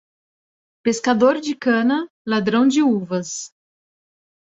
Pescador 0.81 1.39
de 1.39 1.53
cana, 1.55 2.09
ladrão 2.25 2.67
de 2.67 2.81
uvas. 2.81 3.51